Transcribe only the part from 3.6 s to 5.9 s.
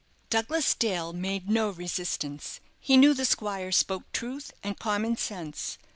spoke truth and common sense.